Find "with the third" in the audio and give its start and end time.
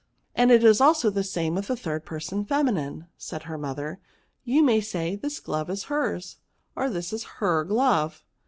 1.53-2.05